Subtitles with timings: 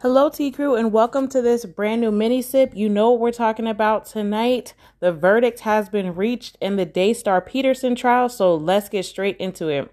[0.00, 2.70] Hello, T Crew, and welcome to this brand new mini sip.
[2.72, 4.74] You know what we're talking about tonight.
[5.00, 9.66] The verdict has been reached in the Daystar Peterson trial, so let's get straight into
[9.66, 9.92] it.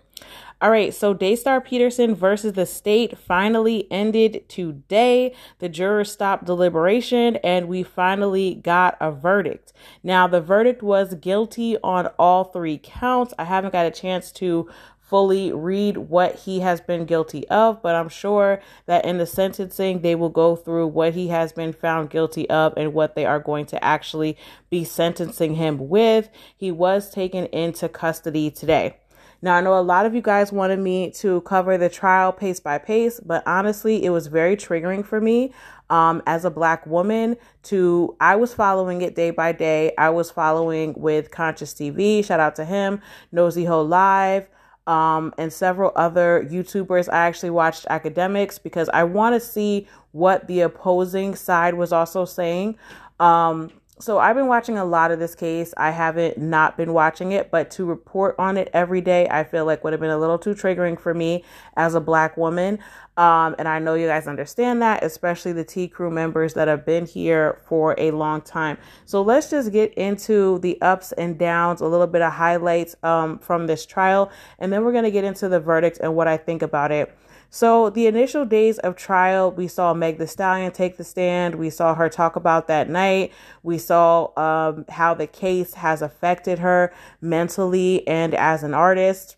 [0.61, 5.33] All right, so Daystar Peterson versus the state finally ended today.
[5.57, 9.73] The jurors stopped deliberation and we finally got a verdict.
[10.01, 13.33] Now, the verdict was guilty on all three counts.
[13.37, 14.69] I haven't got a chance to
[15.05, 20.01] fully read what he has been guilty of, but I'm sure that in the sentencing,
[20.01, 23.39] they will go through what he has been found guilty of and what they are
[23.39, 24.35] going to actually
[24.69, 26.29] be sentencing him with.
[26.57, 28.97] He was taken into custody today.
[29.41, 32.59] Now, I know a lot of you guys wanted me to cover the trial pace
[32.59, 35.53] by pace, but honestly, it was very triggering for me
[35.91, 39.93] um, as a black woman to I was following it day by day.
[39.99, 42.25] I was following with Conscious TV.
[42.25, 44.47] Shout out to him, Nosey Heaux Live
[44.87, 47.11] um, and several other YouTubers.
[47.11, 52.25] I actually watched Akademiks because I want to see what the opposing side was also
[52.25, 52.77] saying.
[53.19, 55.73] Um, so I've been watching a lot of this case.
[55.77, 59.65] I haven't not been watching it, but to report on it every day, I feel
[59.65, 61.45] like would have been a little too triggering for me
[61.77, 62.79] as a black woman.
[63.15, 66.85] Um, and I know you guys understand that, especially the T crew members that have
[66.85, 68.77] been here for a long time.
[69.05, 73.39] So let's just get into the ups and downs, a little bit of highlights um,
[73.39, 74.29] from this trial,
[74.59, 77.15] and then we're going to get into the verdict and what I think about it.
[77.55, 81.55] So, the initial days of trial, we saw Meg the Stallion take the stand.
[81.55, 83.31] We saw her talk about that night.
[83.63, 89.37] We saw um, how the case has affected her mentally and as an artist.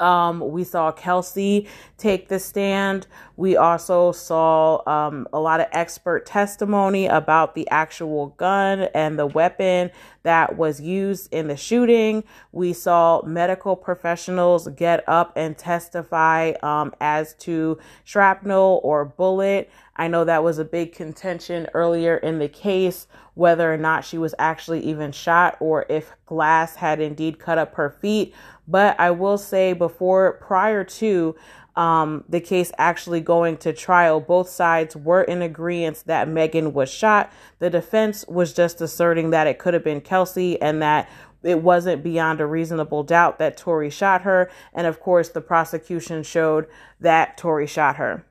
[0.00, 3.06] Um, we saw Kelsey take the stand.
[3.36, 9.26] We also saw um, a lot of expert testimony about the actual gun and the
[9.26, 9.90] weapon
[10.22, 12.24] that was used in the shooting.
[12.52, 19.70] We saw medical professionals get up and testify um, as to shrapnel or bullet.
[19.96, 24.16] I know that was a big contention earlier in the case whether or not she
[24.16, 28.34] was actually even shot or if glass had indeed cut up her feet.
[28.66, 31.36] But I will say, before, prior to
[31.76, 36.90] um, the case actually going to trial, both sides were in agreement that Megan was
[36.90, 37.30] shot.
[37.58, 41.08] The defense was just asserting that it could have been Kelsey and that
[41.42, 44.50] it wasn't beyond a reasonable doubt that Tory shot her.
[44.72, 46.66] And of course, the prosecution showed
[46.98, 48.24] that Tory shot her.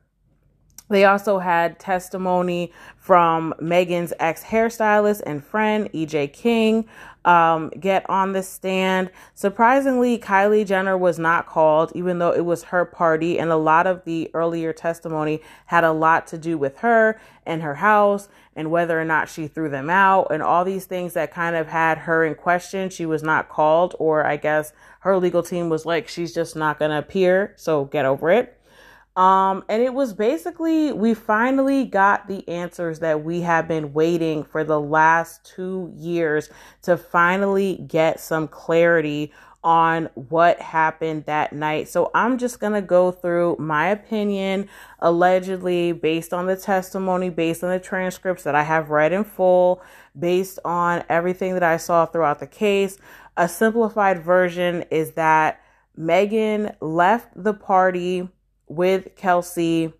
[0.89, 6.87] They also had testimony from Megan's ex hairstylist and friend, EJ King,
[7.25, 9.09] um, get on the stand.
[9.33, 13.39] Surprisingly, Kylie Jenner was not called, even though it was her party.
[13.39, 17.63] And a lot of the earlier testimony had a lot to do with her and
[17.63, 21.33] her house and whether or not she threw them out and all these things that
[21.33, 22.89] kind of had her in question.
[22.89, 26.79] She was not called, or I guess her legal team was like, she's just not
[26.79, 27.53] going to appear.
[27.57, 28.54] So get over it.
[29.15, 34.43] Um, and it was basically, we finally got the answers that we have been waiting
[34.43, 36.49] for the last two years
[36.81, 39.31] to finally get some clarity
[39.63, 41.87] on what happened that night.
[41.87, 47.63] So I'm just going to go through my opinion, allegedly based on the testimony, based
[47.63, 49.81] on the transcripts that I have read in full,
[50.17, 52.97] based on everything that I saw throughout the case.
[53.37, 55.61] A simplified version is that
[55.97, 58.29] Megan left the party
[58.67, 59.93] with Kelsey.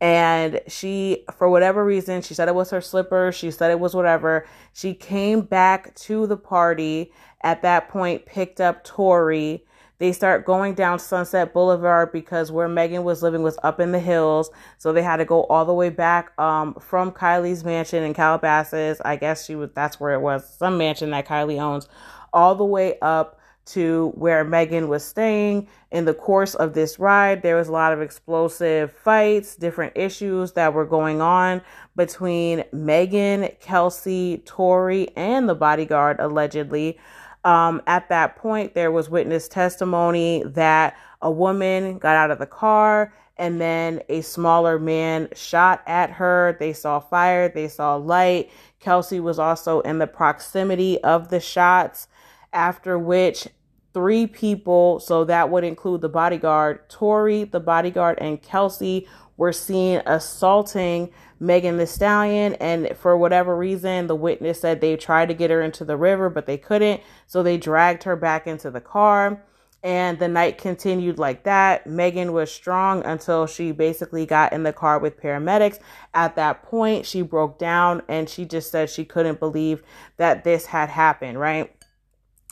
[0.00, 3.32] And she, for whatever reason, she said it was her slipper.
[3.32, 4.46] She said it was whatever.
[4.72, 7.12] She came back to the party
[7.42, 9.64] at that point, picked up Tory.
[9.98, 13.98] They start going down Sunset Boulevard because where Megan was living was up in the
[13.98, 14.50] hills.
[14.78, 19.00] So they had to go all the way back um, from Kylie's mansion in Calabasas.
[19.04, 21.88] I guess she was, that's where it was, some mansion that Kylie owns,
[22.32, 23.37] all the way up
[23.68, 25.68] to where Megan was staying.
[25.90, 30.52] In the course of this ride, there was a lot of explosive fights, different issues
[30.52, 31.62] that were going on
[31.96, 36.98] between Megan, Kelsey, Tory, and the bodyguard, allegedly.
[37.44, 42.46] Um, at that point, there was witness testimony that a woman got out of the
[42.46, 46.56] car and then a smaller man shot at her.
[46.58, 48.50] They saw fire, they saw light.
[48.80, 52.08] Kelsey was also in the proximity of the shots,
[52.52, 53.48] after which
[53.94, 60.02] three people, so that would include the bodyguard, Tory, the bodyguard, and Kelsey were seen
[60.04, 62.54] assaulting Megan Thee Stallion.
[62.54, 66.28] And for whatever reason, the witness said they tried to get her into the river,
[66.28, 67.00] but they couldn't.
[67.26, 69.42] So they dragged her back into the car.
[69.80, 71.86] And the night continued like that.
[71.86, 75.78] Megan was strong until she basically got in the car with paramedics.
[76.12, 79.84] At that point, she broke down and she just said she couldn't believe
[80.16, 81.72] that this had happened, right?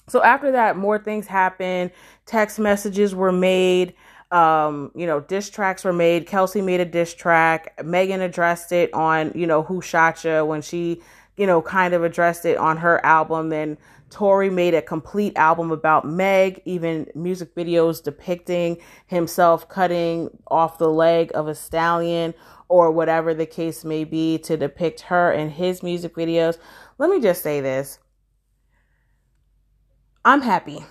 [0.08, 1.90] So after that, more things happened.
[2.26, 3.94] Text messages were made.
[4.30, 6.26] um, you know, diss tracks were made.
[6.26, 7.80] Kelsey made a diss track.
[7.84, 11.00] Megan addressed it on, you know, Who Shot Ya when she,
[11.36, 13.50] you know, kind of addressed it on her album.
[13.50, 13.78] Then
[14.10, 20.88] Tory made a complete album about Meg, even music videos depicting himself cutting off the
[20.88, 22.34] leg of a stallion
[22.68, 26.58] or whatever the case may be to depict her in his music videos.
[26.98, 28.00] Let me just say this
[30.26, 30.84] I'm happy.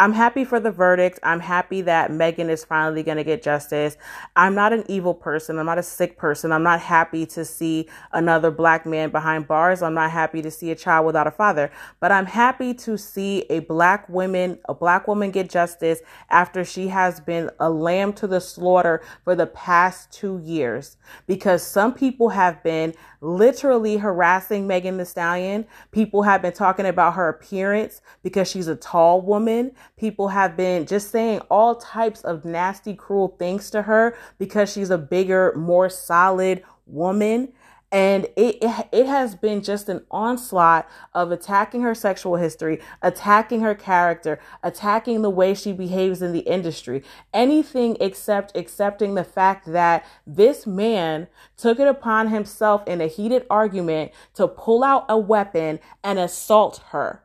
[0.00, 1.18] I'm happy for the verdict.
[1.22, 3.98] I'm happy that Megan is finally going to get justice.
[4.34, 5.58] I'm not an evil person.
[5.58, 6.52] I'm not a sick person.
[6.52, 9.82] I'm not happy to see another black man behind bars.
[9.82, 11.70] I'm not happy to see a child without a father,
[12.00, 16.00] but I'm happy to see a black woman, a black woman get justice
[16.30, 21.62] after she has been a lamb to the slaughter for the past two years because
[21.62, 25.66] some people have been literally harassing Megan Thee Stallion.
[25.90, 29.72] People have been talking about her appearance because she's a tall woman.
[29.96, 34.90] People have been just saying all types of nasty, cruel things to her because she's
[34.90, 37.52] a bigger, more solid woman
[37.92, 38.58] and it,
[38.92, 45.22] it, has been just an onslaught of attacking her sexual history, attacking her character, attacking
[45.22, 47.02] the way she behaves in the industry.
[47.34, 51.26] Anything except accepting the fact that this man
[51.56, 56.82] took it upon himself in a heated argument to pull out a weapon and assault
[56.90, 57.24] her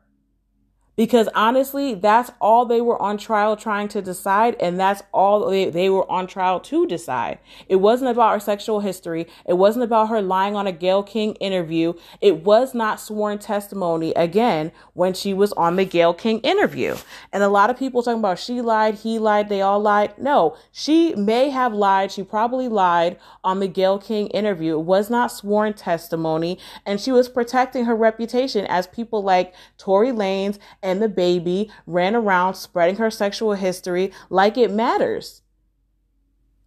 [0.96, 5.68] because honestly, that's all they were on trial trying to decide, and that's all they,
[5.70, 7.38] they were on trial to decide.
[7.68, 9.26] It wasn't about her sexual history.
[9.46, 11.92] It wasn't about her lying on a Gayle King interview.
[12.20, 16.96] It was not sworn testimony again when she was on the Gayle King interview.
[17.32, 20.16] And a lot of people talking about she lied, he lied, they all lied.
[20.18, 22.10] No, she may have lied.
[22.10, 24.78] She probably lied on the Gayle King interview.
[24.78, 30.10] It was not sworn testimony, and she was protecting her reputation as people like Tory
[30.10, 35.42] Lanez and DaBaby ran around spreading her sexual history like it matters.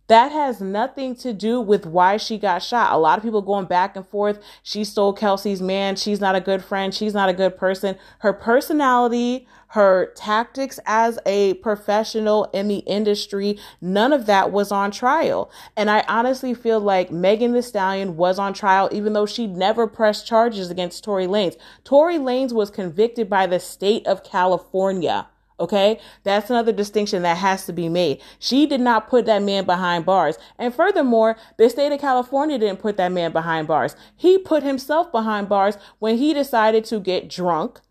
[0.09, 2.91] That has nothing to do with why she got shot.
[2.91, 4.39] A lot of people going back and forth.
[4.63, 5.95] She stole Kelsey's man.
[5.97, 6.91] She's not a good friend.
[6.91, 7.95] She's not a good person.
[8.19, 14.89] Her personality, her tactics as a professional in the industry, none of that was on
[14.89, 15.51] trial.
[15.77, 19.85] And I honestly feel like Megan Thee Stallion was on trial, even though she never
[19.85, 21.55] pressed charges against Tory Lanez.
[21.83, 25.27] Tory Lanez was convicted by the state of California.
[25.59, 25.99] Okay.
[26.23, 28.21] That's another distinction that has to be made.
[28.39, 30.37] She did not put that man behind bars.
[30.57, 33.95] And furthermore, the state of California didn't put that man behind bars.
[34.15, 37.81] He put himself behind bars when he decided to get drunk,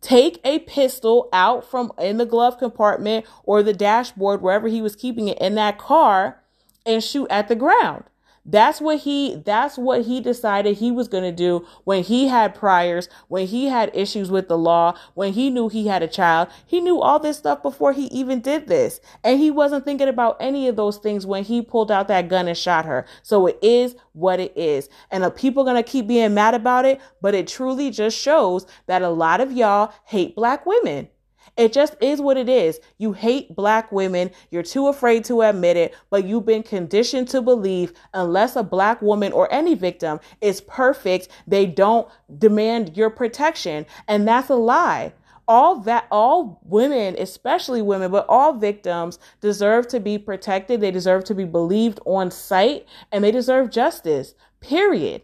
[0.00, 4.96] take a pistol out from in the glove compartment or the dashboard, wherever he was
[4.96, 6.42] keeping it in that car
[6.84, 8.04] and shoot at the ground.
[8.48, 12.54] That's what he that's what he decided he was going to do when he had
[12.54, 16.48] priors, when he had issues with the law, when he knew he had a child.
[16.64, 19.00] He knew all this stuff before he even did this.
[19.24, 22.46] And he wasn't thinking about any of those things when he pulled out that gun
[22.46, 23.04] and shot her.
[23.24, 24.88] So it is what it is.
[25.10, 28.64] And the people going to keep being mad about it, but it truly just shows
[28.86, 31.08] that a lot of y'all hate black women.
[31.56, 32.80] It just is what it is.
[32.98, 34.30] You hate black women.
[34.50, 39.00] You're too afraid to admit it, but you've been conditioned to believe unless a black
[39.02, 42.08] woman or any victim is perfect, they don't
[42.38, 43.86] demand your protection.
[44.08, 45.12] And that's a lie
[45.48, 51.22] all that all women especially women but all victims deserve to be protected they deserve
[51.22, 55.22] to be believed on sight and they deserve justice period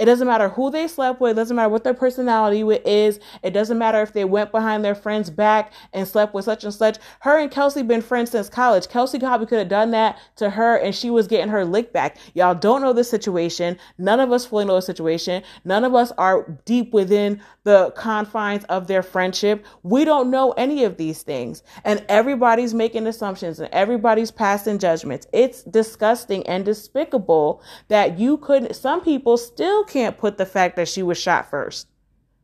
[0.00, 1.32] it doesn't matter who they slept with.
[1.32, 3.20] It doesn't matter what their personality is.
[3.42, 6.72] It doesn't matter if they went behind their friend's back and slept with such and
[6.72, 6.96] such.
[7.20, 8.88] Her and Kelsey been friends since college.
[8.88, 12.16] Kelsey probably could have done that to her and she was getting her lick back.
[12.32, 13.76] Y'all don't know the situation.
[13.98, 15.42] None of us fully know the situation.
[15.66, 19.66] None of us are deep within the confines of their friendship.
[19.82, 21.62] We don't know any of these things.
[21.84, 25.26] And everybody's making assumptions and everybody's passing judgments.
[25.34, 30.88] It's disgusting and despicable that you couldn't some people still can't put the fact that
[30.88, 31.88] she was shot first.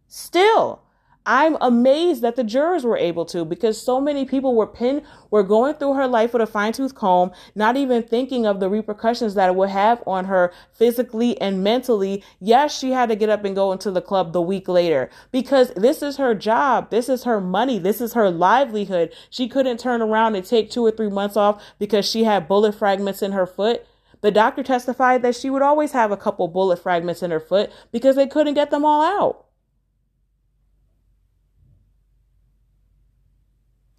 [0.08, 0.82] Still,
[1.28, 5.42] I'm amazed that the jurors were able to because so many people were pinned, were
[5.42, 9.34] going through her life with a fine tooth comb, not even thinking of the repercussions
[9.34, 12.22] that it would have on her physically and mentally.
[12.38, 15.74] Yes, she had to get up and go into the club the week later because
[15.74, 16.90] this is her job.
[16.90, 17.80] This is her money.
[17.80, 19.12] This is her livelihood.
[19.28, 22.76] She couldn't turn around and take two or three months off because she had bullet
[22.76, 23.84] fragments in her foot.
[24.20, 27.70] The doctor testified that she would always have a couple bullet fragments in her foot
[27.92, 29.46] because they couldn't get them all out.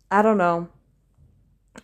[0.09, 0.69] I don't know.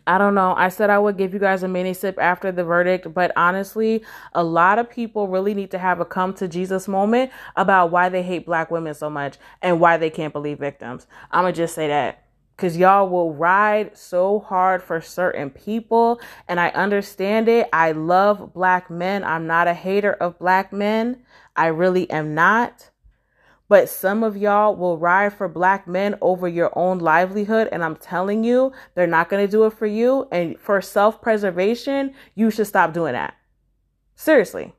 [0.08, 0.54] I don't know.
[0.58, 4.04] I said I would give you guys a mini sip after the verdict, but honestly,
[4.34, 8.10] a lot of people really need to have a come to Jesus moment about why
[8.10, 11.08] they hate black women so much and why they can't believe victims.
[11.32, 12.23] I'm going to just say that.
[12.56, 17.68] Because y'all will ride so hard for certain people and i understand it.
[17.74, 19.24] I love black men.
[19.24, 21.24] I'm not a hater of black men.
[21.56, 22.92] I really am not.
[23.70, 27.96] But some of y'all will ride for black men over your own livelihood and i'm
[27.96, 30.28] telling you they're not going to do it for you.
[30.32, 33.36] And for self-preservation you should stop doing that.
[34.16, 34.74] Seriously.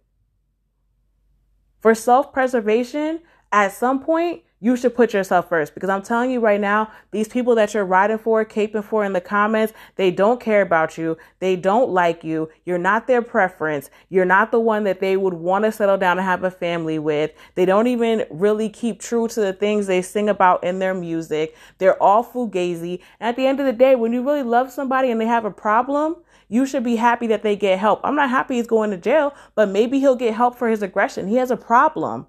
[1.80, 3.20] For self-preservation
[3.54, 7.28] at some point you should put yourself first because I'm telling you right now, these
[7.28, 11.18] people that you're riding for, caping for in the comments, they don't care about you.
[11.38, 12.48] They don't like you.
[12.64, 13.90] You're not their preference.
[14.08, 16.98] You're not the one that they would want to settle down and have a family
[16.98, 17.32] with.
[17.54, 21.54] They don't even really keep true to the things they sing about in their music.
[21.78, 23.02] They're all fugazi.
[23.20, 25.44] And at the end of the day, when you really love somebody and they have
[25.44, 26.16] a problem,
[26.48, 28.00] you should be happy that they get help.
[28.02, 31.28] I'm not happy he's going to jail, but maybe he'll get help for his aggression.
[31.28, 32.26] He has a problem.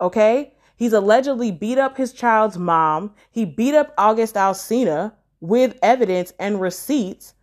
[0.00, 0.54] Okay?
[0.76, 3.14] He's allegedly beat up his child's mom.
[3.30, 7.34] He beat up August Alsina with evidence and receipts.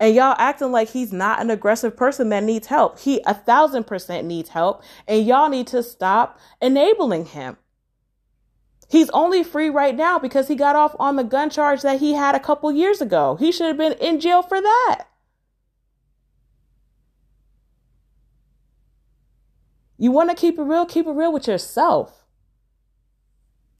[0.00, 2.98] And y'all acting like he's not an aggressive person that needs help.
[2.98, 4.82] He a thousand percent needs help.
[5.06, 7.56] And y'all need to stop enabling him.
[8.88, 12.14] He's only free right now because he got off on the gun charge that he
[12.14, 13.36] had a couple years ago.
[13.36, 15.04] He should have been in jail for that.
[19.98, 20.86] You want to keep it real?
[20.86, 22.17] Keep it real with yourself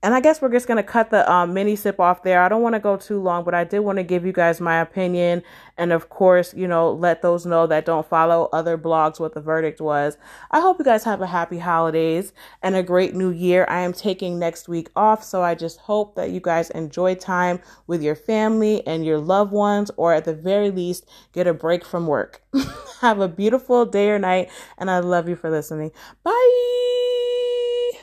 [0.00, 2.40] and I guess we're just going to cut the um, mini sip off there.
[2.40, 4.60] I don't want to go too long, but I did want to give you guys
[4.60, 5.42] my opinion.
[5.76, 9.40] And of course, you know, let those know that don't follow other blogs what the
[9.40, 10.16] verdict was.
[10.52, 13.66] I hope you guys have a happy holidays and a great new year.
[13.68, 15.24] I am taking next week off.
[15.24, 19.50] So I just hope that you guys enjoy time with your family and your loved
[19.50, 22.40] ones, or at the very least, get a break from work.
[23.00, 24.48] have a beautiful day or night.
[24.78, 25.90] And I love you for listening.
[26.22, 27.07] Bye.